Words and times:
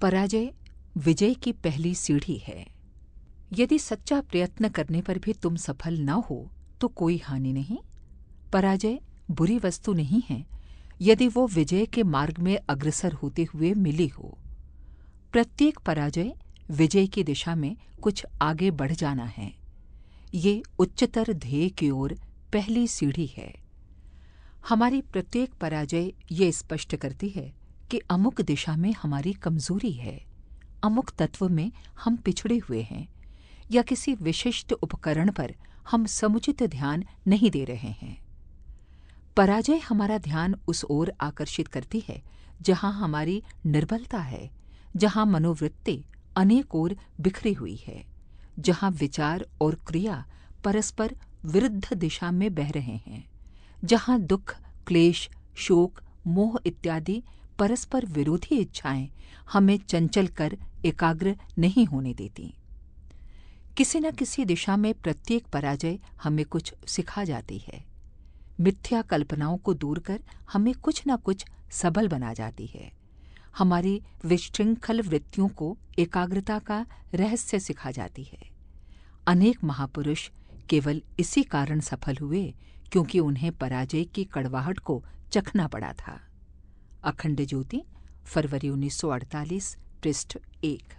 पराजय 0.00 0.52
विजय 0.96 1.34
की 1.34 1.52
पहली 1.52 1.94
सीढ़ी 1.94 2.36
है। 2.38 2.66
यदि 3.52 3.78
सच्चा 3.78 4.20
प्रयत्न 4.20 4.68
करने 4.68 5.00
पर 5.02 5.18
भी 5.18 5.32
तुम 5.32 5.56
सफल 5.56 5.98
न 5.98 6.08
हो 6.08 6.50
तो 6.80 6.88
कोई 6.88 7.16
हानि 7.24 7.52
नहीं। 7.52 7.78
पराजय 8.52 8.98
बुरी 9.30 9.58
वस्तु 9.58 9.92
नहीं 9.92 10.22
है। 10.30 10.46
यदि 11.00 11.28
वो 11.28 11.46
विजय 11.46 11.86
के 11.86 12.02
मार्ग 12.02 12.38
में 12.38 12.58
अग्रसर 12.68 13.12
होते 13.12 13.44
हुए 13.44 13.74
मिली 13.74 14.08
हो। 14.08 14.38
प्रत्येक 15.32 15.78
पराजय 15.78 16.32
विजय 16.70 17.06
की 17.06 17.24
दिशा 17.24 17.54
में 17.54 17.76
कुछ 18.02 18.26
आगे 18.42 18.70
बढ़ 18.70 18.92
जाना 18.92 19.24
है। 19.24 19.52
ये 20.34 20.62
उच्चतर 20.78 21.32
ध्येय 21.32 21.68
की 21.68 21.90
ओर 21.90 22.18
पहली 22.52 22.86
सीढ़ी 22.88 23.26
है। 23.26 23.54
हमारी 24.68 25.00
प्रत्येक 25.02 25.54
पराजय 25.54 26.12
ये 26.32 26.52
स्पष्ट 26.52 26.96
करती 26.96 27.28
है 27.28 27.65
कि 27.90 27.98
अमुक 28.10 28.40
दिशा 28.40 28.76
में 28.76 28.92
हमारी 28.92 29.32
कमज़ोरी 29.32 29.92
है, 29.92 30.20
अमुक 30.84 31.10
तत्व 31.10 31.48
में 31.48 31.70
हम 32.04 32.16
पिछड़े 32.16 32.58
हुए 32.58 32.82
हैं, 32.82 33.06
या 33.72 33.82
किसी 33.82 34.14
विशिष्ट 34.14 34.72
उपकरण 34.72 35.30
पर 35.30 35.54
हम 35.90 36.06
समुचित 36.06 36.62
ध्यान 36.62 37.04
नहीं 37.26 37.50
दे 37.50 37.64
रहे 37.64 37.90
हैं। 37.92 38.16
पराजय 39.36 39.78
हमारा 39.78 40.18
ध्यान 40.18 40.54
उस 40.68 40.84
ओर 40.84 41.12
आकर्षित 41.20 41.68
करती 41.68 42.02
है, 42.08 42.22
जहाँ 42.62 42.92
हमारी 42.92 43.42
निर्बलता 43.66 44.18
है, 44.18 44.50
जहाँ 44.96 45.26
मनोवृत्ति 45.26 46.02
अनेक 46.36 46.74
ओर 46.74 46.96
बिखरी 47.20 47.52
हुई 47.52 47.76
है, 47.86 48.04
जहाँ 48.58 48.90
विचार 48.90 49.46
और 49.60 49.74
क्रिया 49.86 50.24
परस्पर 50.64 51.14
विरुद्ध 51.44 51.94
दिशा 51.94 52.30
में 52.30 52.54
बह 52.54 52.70
रहे 52.70 52.96
हैं, 52.96 53.24
जहाँ 53.84 54.20
दुख, 54.20 54.54
क्लेश, 54.86 55.28
शोक, 55.56 56.00
मोह 56.26 56.58
इत्यादि 56.66 57.22
परस्पर 57.58 58.06
विरोधी 58.06 58.56
इच्छाएँ 58.56 59.10
हमें 59.52 59.78
चंचल 59.78 60.26
कर 60.26 60.56
एकाग्र 60.84 61.36
नहीं 61.58 61.86
होने 61.86 62.14
देती। 62.14 62.54
किसी 63.76 64.00
न 64.00 64.10
किसी 64.10 64.44
दिशा 64.44 64.76
में 64.76 64.94
प्रत्येक 64.94 65.46
पराजय 65.46 65.98
हमें 66.22 66.44
कुछ 66.44 66.74
सिखा 66.86 67.24
जाती 67.24 67.58
है। 67.58 67.84
मिथ्या 68.60 69.02
कल्पनाओं 69.02 69.56
को 69.58 69.74
दूर 69.74 69.98
कर 69.98 70.20
हमें 70.52 70.74
कुछ 70.74 71.02
न 71.08 71.16
कुछ 71.16 71.44
सबल 71.70 72.08
बना 72.08 72.32
जाती 72.34 72.66
है। 72.66 72.92
हमारी 73.56 74.02
विशृंखल 74.24 75.02
वृत्तियों 75.02 75.48
को 75.48 75.78
एकाग्रता 75.98 76.58
का 76.58 76.86
रहस्य 77.14 77.58
सिखा 77.58 77.90
जाती 77.90 78.24
है। 78.24 78.50
अनेक 79.26 79.64
महापुरुष 79.64 80.30
केवल 80.68 81.02
इसी 81.20 81.42
कारण 81.42 81.80
सफल 81.80 82.16
हुए 82.16 82.54
क्योंकि 82.92 83.18
उन्हें 83.18 83.52
पराजय 83.52 84.04
की 84.04 84.24
कड़वाहट 84.24 84.78
को 84.78 85.04
चखना 85.32 85.66
पड़ा 85.66 85.92
था। 85.92 86.20
अखंड 87.06 87.40
ज्योति 87.46 87.82
फरवरी 88.24 88.70
1948 88.70 89.74
पृष्ठ 90.02 90.36
एक। 90.64 90.94